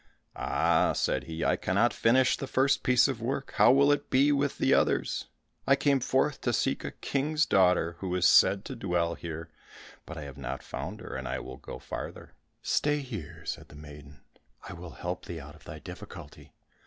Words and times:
"Ah," 0.35 0.93
said 0.93 1.25
he, 1.25 1.45
"I 1.45 1.55
cannot 1.55 1.93
finish 1.93 2.35
the 2.35 2.47
first 2.47 2.81
piece 2.81 3.07
of 3.07 3.21
work, 3.21 3.51
how 3.57 3.71
will 3.71 3.91
it 3.91 4.09
be 4.09 4.31
with 4.31 4.57
the 4.57 4.73
others? 4.73 5.27
I 5.67 5.75
came 5.75 5.99
forth 5.99 6.41
to 6.41 6.53
seek 6.53 6.83
a 6.83 6.89
king's 6.89 7.45
daughter 7.45 7.97
who 7.99 8.15
is 8.15 8.27
said 8.27 8.65
to 8.65 8.75
dwell 8.75 9.13
here, 9.13 9.51
but 10.07 10.17
I 10.17 10.23
have 10.23 10.39
not 10.39 10.63
found 10.63 11.01
her, 11.01 11.15
and 11.15 11.27
I 11.27 11.37
will 11.37 11.57
go 11.57 11.77
farther." 11.77 12.33
"Stay 12.63 13.01
here," 13.01 13.45
said 13.45 13.67
the 13.67 13.75
maiden, 13.75 14.21
"I 14.67 14.73
will 14.73 14.89
help 14.97 15.25
thee 15.25 15.39
out 15.39 15.53
of 15.53 15.65
thy 15.65 15.77
difficulty. 15.77 16.55